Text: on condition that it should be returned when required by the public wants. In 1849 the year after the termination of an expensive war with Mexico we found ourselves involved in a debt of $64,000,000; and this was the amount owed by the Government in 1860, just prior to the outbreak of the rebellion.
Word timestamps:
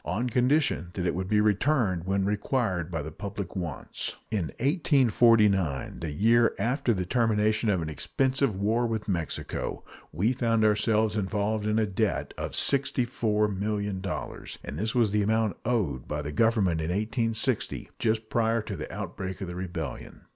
on 0.03 0.27
condition 0.27 0.89
that 0.95 1.05
it 1.05 1.13
should 1.15 1.27
be 1.27 1.39
returned 1.39 2.07
when 2.07 2.25
required 2.25 2.89
by 2.89 3.03
the 3.03 3.11
public 3.11 3.55
wants. 3.55 4.15
In 4.31 4.45
1849 4.59 5.99
the 5.99 6.09
year 6.09 6.55
after 6.57 6.91
the 6.91 7.05
termination 7.05 7.69
of 7.69 7.83
an 7.83 7.89
expensive 7.89 8.55
war 8.55 8.87
with 8.87 9.07
Mexico 9.07 9.83
we 10.11 10.33
found 10.33 10.65
ourselves 10.65 11.15
involved 11.15 11.67
in 11.67 11.77
a 11.77 11.85
debt 11.85 12.33
of 12.35 12.53
$64,000,000; 12.53 14.57
and 14.63 14.79
this 14.79 14.95
was 14.95 15.11
the 15.11 15.21
amount 15.21 15.57
owed 15.65 16.07
by 16.07 16.23
the 16.23 16.31
Government 16.31 16.81
in 16.81 16.89
1860, 16.89 17.91
just 17.99 18.27
prior 18.27 18.63
to 18.63 18.75
the 18.75 18.91
outbreak 18.91 19.39
of 19.39 19.47
the 19.47 19.53
rebellion. 19.55 20.21